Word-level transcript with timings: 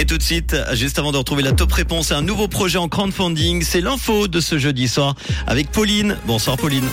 Et 0.00 0.06
tout 0.06 0.16
de 0.16 0.22
suite, 0.22 0.54
juste 0.74 1.00
avant 1.00 1.10
de 1.10 1.16
retrouver 1.16 1.42
la 1.42 1.50
top 1.50 1.72
réponse 1.72 2.12
à 2.12 2.18
un 2.18 2.22
nouveau 2.22 2.46
projet 2.46 2.78
en 2.78 2.88
crowdfunding, 2.88 3.62
c'est 3.62 3.80
l'info 3.80 4.28
de 4.28 4.38
ce 4.38 4.56
jeudi 4.56 4.86
soir 4.86 5.16
avec 5.48 5.72
Pauline. 5.72 6.16
Bonsoir 6.24 6.56
Pauline. 6.56 6.88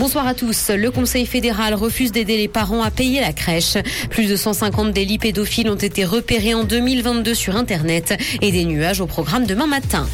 Bonsoir 0.00 0.26
à 0.26 0.34
tous. 0.34 0.70
Le 0.70 0.90
Conseil 0.90 1.26
fédéral 1.26 1.74
refuse 1.74 2.10
d'aider 2.10 2.38
les 2.38 2.48
parents 2.48 2.82
à 2.82 2.90
payer 2.90 3.20
la 3.20 3.32
crèche. 3.32 3.76
Plus 4.10 4.28
de 4.28 4.34
150 4.34 4.92
délits 4.92 5.18
pédophiles 5.18 5.70
ont 5.70 5.76
été 5.76 6.04
repérés 6.04 6.54
en 6.54 6.64
2022 6.64 7.34
sur 7.34 7.54
Internet 7.54 8.20
et 8.42 8.50
des 8.50 8.64
nuages 8.64 9.00
au 9.00 9.06
programme 9.06 9.46
demain 9.46 9.68
matin. 9.68 10.08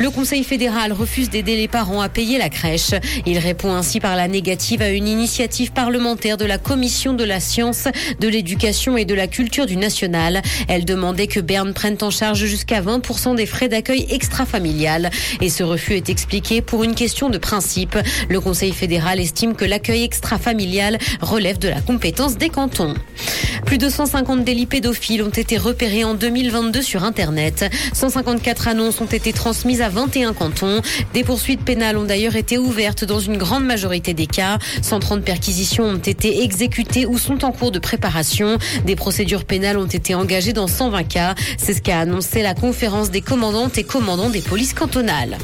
Le 0.00 0.10
Conseil 0.10 0.42
fédéral 0.42 0.92
refuse 0.92 1.30
d'aider 1.30 1.56
les 1.56 1.68
parents 1.68 2.00
à 2.00 2.08
payer 2.08 2.36
la 2.36 2.48
crèche. 2.48 2.90
Il 3.26 3.38
répond 3.38 3.72
ainsi 3.72 4.00
par 4.00 4.16
la 4.16 4.26
négative 4.26 4.82
à 4.82 4.88
une 4.88 5.06
initiative 5.06 5.70
parlementaire 5.70 6.36
de 6.36 6.44
la 6.44 6.58
Commission 6.58 7.12
de 7.12 7.22
la 7.22 7.38
science, 7.38 7.86
de 8.18 8.26
l'éducation 8.26 8.96
et 8.96 9.04
de 9.04 9.14
la 9.14 9.28
culture 9.28 9.66
du 9.66 9.76
national. 9.76 10.42
Elle 10.66 10.84
demandait 10.84 11.28
que 11.28 11.38
Berne 11.38 11.72
prenne 11.74 11.96
en 12.00 12.10
charge 12.10 12.44
jusqu'à 12.44 12.82
20% 12.82 13.36
des 13.36 13.46
frais 13.46 13.68
d'accueil 13.68 14.04
extra-familial. 14.10 15.10
Et 15.40 15.48
ce 15.48 15.62
refus 15.62 15.94
est 15.94 16.10
expliqué 16.10 16.60
pour 16.60 16.82
une 16.82 16.96
question 16.96 17.30
de 17.30 17.38
principe. 17.38 17.96
Le 18.28 18.40
Conseil 18.40 18.72
fédéral 18.72 19.20
estime 19.20 19.54
que 19.54 19.64
l'accueil 19.64 20.02
extra-familial 20.02 20.98
relève 21.20 21.60
de 21.60 21.68
la 21.68 21.80
compétence 21.80 22.36
des 22.36 22.48
cantons. 22.48 22.94
Plus 23.64 23.78
de 23.78 23.88
150 23.88 24.44
délits 24.44 24.66
pédophiles 24.66 25.22
ont 25.22 25.30
été 25.30 25.56
repérés 25.56 26.02
en 26.02 26.14
2022 26.14 26.82
sur 26.82 27.04
Internet. 27.04 27.64
154 27.92 28.68
annonces 28.68 29.00
ont 29.00 29.06
été 29.06 29.32
transmises 29.32 29.82
21 29.88 30.32
cantons. 30.32 30.80
Des 31.12 31.24
poursuites 31.24 31.64
pénales 31.64 31.96
ont 31.96 32.04
d'ailleurs 32.04 32.36
été 32.36 32.58
ouvertes 32.58 33.04
dans 33.04 33.20
une 33.20 33.36
grande 33.36 33.64
majorité 33.64 34.14
des 34.14 34.26
cas. 34.26 34.58
130 34.82 35.22
perquisitions 35.24 35.84
ont 35.84 35.98
été 35.98 36.42
exécutées 36.42 37.06
ou 37.06 37.18
sont 37.18 37.44
en 37.44 37.52
cours 37.52 37.70
de 37.70 37.78
préparation. 37.78 38.58
Des 38.86 38.96
procédures 38.96 39.44
pénales 39.44 39.78
ont 39.78 39.86
été 39.86 40.14
engagées 40.14 40.52
dans 40.52 40.66
120 40.66 41.04
cas. 41.04 41.34
C'est 41.58 41.74
ce 41.74 41.82
qu'a 41.82 42.00
annoncé 42.00 42.42
la 42.42 42.54
conférence 42.54 43.10
des 43.10 43.20
commandantes 43.20 43.78
et 43.78 43.84
commandants 43.84 44.30
des 44.30 44.42
polices 44.42 44.74
cantonales. 44.74 45.38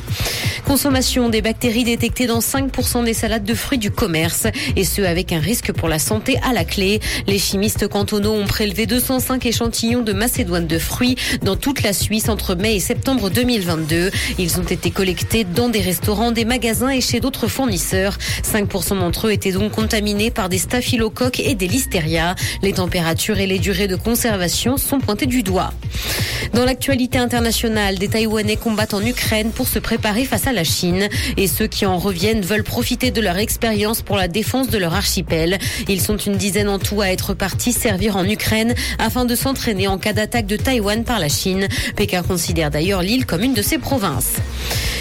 Consommation 0.67 1.29
des 1.29 1.43
bactéries 1.43 1.85
détectées 1.85 2.27
dans 2.27 2.39
5% 2.39 3.05
des 3.05 3.15
salades 3.15 3.45
de 3.45 3.55
fruits 3.55 3.79
du 3.79 3.91
commerce 3.91 4.47
et 4.77 4.85
ce 4.85 5.03
avec 5.03 5.33
un 5.33 5.41
risque 5.41 5.73
pour 5.73 5.89
la 5.89 5.99
santé 5.99 6.39
à 6.49 6.53
la 6.53 6.65
clé. 6.65 7.01
Les 7.27 7.39
chimistes 7.39 7.89
cantonaux 7.89 8.35
ont 8.35 8.47
prélevé 8.47 8.87
205 8.87 9.45
échantillons 9.47 10.03
de 10.03 10.13
macédoine 10.13 10.67
de 10.67 10.79
fruits 10.79 11.17
dans 11.43 11.57
toute 11.57 11.83
la 11.83 11.93
Suisse 11.93 12.29
entre 12.29 12.55
mai 12.55 12.77
et 12.77 12.81
septembre 12.81 13.31
2022. 13.31 14.11
Ils 14.39 14.61
ont 14.61 14.65
été 14.65 14.91
collectés 14.91 15.45
dans 15.45 15.69
des 15.69 15.81
restaurants, 15.81 16.33
des 16.33 16.45
magasins 16.45 16.91
et 16.91 17.01
chez 17.01 17.21
d'autres 17.21 17.49
fournisseurs. 17.49 18.19
5% 18.43 18.99
d'entre 18.99 19.29
eux 19.29 19.33
étaient 19.33 19.53
donc 19.53 19.73
contaminés 19.73 20.31
par 20.31 20.49
des 20.49 20.59
staphylocoques 20.59 21.41
et 21.41 21.55
des 21.55 21.69
listeria. 21.69 22.35
Les 22.63 22.75
températures 22.75 23.39
et 23.39 23.47
les 23.47 23.59
durées 23.59 23.89
de 23.89 23.97
conservation 23.97 24.77
sont 24.77 24.99
pointées 24.99 25.27
du 25.27 25.43
doigt. 25.43 25.73
Dans 26.55 26.65
l'actualité 26.65 27.19
internationale, 27.19 27.99
des 27.99 28.09
Taïwanais 28.09 28.57
combattent 28.57 28.95
en 28.95 29.05
Ukraine 29.05 29.51
pour 29.53 29.69
se 29.69 29.79
préparer 29.79 30.25
face 30.25 30.47
à 30.47 30.53
la 30.53 30.65
Chine. 30.65 31.09
Et 31.37 31.47
ceux 31.47 31.67
qui 31.67 31.87
en 31.87 31.99
reviennent 31.99 32.41
veulent 32.41 32.65
profiter 32.65 33.11
de 33.11 33.21
leur 33.21 33.37
expérience 33.37 34.03
pour 34.03 34.17
la 34.17 34.27
défense 34.27 34.69
de 34.69 34.79
leur 34.79 34.95
archipel. 34.95 35.59
Ils 35.89 36.01
sont 36.01 36.17
une 36.17 36.37
dizaine 36.37 36.69
en 36.69 36.79
tout 36.79 37.01
à 37.01 37.11
être 37.11 37.35
partis 37.35 37.73
servir 37.73 38.17
en 38.17 38.25
Ukraine 38.25 38.75
afin 38.99 39.25
de 39.25 39.35
s'entraîner 39.35 39.87
en 39.87 39.99
cas 39.99 40.13
d'attaque 40.13 40.47
de 40.47 40.57
Taïwan 40.57 41.05
par 41.05 41.21
la 41.21 41.29
Chine. 41.29 41.69
Pékin 41.97 42.23
considère 42.23 42.71
d'ailleurs 42.71 43.03
l'île 43.03 43.27
comme 43.27 43.43
une 43.43 43.55
de 43.55 43.63
ses 43.63 43.79
provinces. 43.79 44.20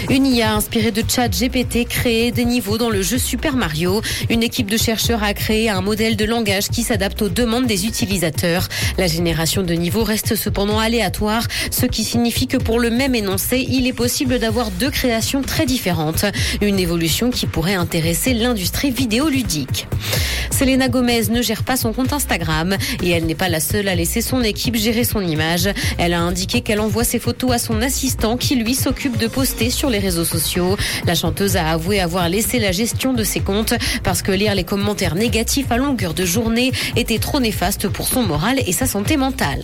Une 0.08 0.26
IA 0.26 0.54
inspirée 0.54 0.90
de 0.90 1.04
chat 1.06 1.28
GPT 1.28 1.86
crée 1.88 2.30
des 2.30 2.44
niveaux 2.44 2.78
dans 2.78 2.90
le 2.90 3.02
jeu 3.02 3.18
Super 3.18 3.54
Mario. 3.54 4.00
Une 4.28 4.42
équipe 4.42 4.70
de 4.70 4.76
chercheurs 4.76 5.22
a 5.22 5.34
créé 5.34 5.68
un 5.68 5.82
modèle 5.82 6.16
de 6.16 6.24
langage 6.24 6.68
qui 6.68 6.82
s'adapte 6.82 7.22
aux 7.22 7.28
demandes 7.28 7.66
des 7.66 7.86
utilisateurs. 7.86 8.66
La 8.98 9.06
génération 9.06 9.62
de 9.62 9.74
niveaux 9.74 10.02
reste 10.02 10.34
cependant 10.34 10.78
aléatoire, 10.78 11.46
ce 11.70 11.86
qui 11.86 12.02
signifie 12.04 12.46
que 12.46 12.56
pour 12.56 12.80
le 12.80 12.90
même 12.90 13.14
énoncé, 13.14 13.64
il 13.68 13.86
est 13.86 13.92
possible 13.92 14.38
d'avoir 14.38 14.70
deux 14.70 14.90
créations 14.90 15.42
très 15.42 15.66
différentes. 15.66 16.24
Une 16.60 16.78
évolution 16.78 17.30
qui 17.30 17.46
pourrait 17.46 17.74
intéresser 17.74 18.34
l'industrie 18.34 18.90
vidéoludique. 18.90 19.86
Selena 20.50 20.88
Gomez 20.88 21.28
ne 21.30 21.42
gère 21.42 21.62
pas 21.62 21.76
son 21.76 21.92
compte 21.92 22.12
Instagram 22.12 22.76
et 23.02 23.10
elle 23.10 23.26
n'est 23.26 23.34
pas 23.34 23.48
la 23.48 23.60
seule 23.60 23.88
à 23.88 23.94
laisser 23.94 24.20
son 24.20 24.42
équipe 24.42 24.76
gérer 24.76 25.04
son 25.04 25.20
image. 25.20 25.68
Elle 25.98 26.12
a 26.12 26.20
indiqué 26.20 26.60
qu'elle 26.60 26.80
envoie 26.80 27.04
ses 27.04 27.18
photos 27.18 27.52
à 27.52 27.58
son 27.58 27.82
assistant 27.82 28.36
qui 28.36 28.56
lui 28.56 28.74
s'occupe 28.74 29.16
de 29.16 29.26
poster 29.26 29.70
sur 29.70 29.90
les 29.90 29.98
réseaux 29.98 30.24
sociaux. 30.24 30.76
La 31.06 31.14
chanteuse 31.14 31.56
a 31.56 31.70
avoué 31.70 32.00
avoir 32.00 32.28
laissé 32.28 32.58
la 32.58 32.72
gestion 32.72 33.12
de 33.12 33.24
ses 33.24 33.40
comptes 33.40 33.74
parce 34.02 34.22
que 34.22 34.32
lire 34.32 34.54
les 34.54 34.64
commentaires 34.64 35.14
négatifs 35.14 35.70
à 35.70 35.76
longueur 35.76 36.14
de 36.14 36.24
journée 36.24 36.72
était 36.96 37.18
trop 37.18 37.40
néfaste 37.40 37.88
pour 37.88 38.06
son 38.06 38.22
moral 38.22 38.60
et 38.66 38.72
sa 38.72 38.86
santé 38.86 39.16
mentale. 39.16 39.62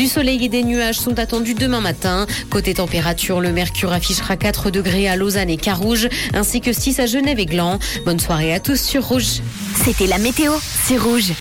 Du 0.00 0.08
soleil 0.08 0.42
et 0.42 0.48
des 0.48 0.64
nuages 0.64 0.98
sont 0.98 1.18
attendus 1.18 1.52
demain 1.52 1.82
matin. 1.82 2.26
Côté 2.48 2.72
température, 2.72 3.38
le 3.38 3.52
mercure 3.52 3.92
affichera 3.92 4.38
4 4.38 4.70
degrés 4.70 5.06
à 5.10 5.14
Lausanne 5.14 5.50
et 5.50 5.58
Carouge, 5.58 6.08
ainsi 6.32 6.62
que 6.62 6.72
6 6.72 7.00
à 7.00 7.04
Genève 7.04 7.38
et 7.38 7.44
Gland. 7.44 7.78
Bonne 8.06 8.18
soirée 8.18 8.54
à 8.54 8.60
tous 8.60 8.80
sur 8.80 9.06
Rouge. 9.06 9.42
C'était 9.84 10.06
la 10.06 10.16
météo, 10.16 10.54
c'est 10.86 10.96
Rouge. 10.96 11.34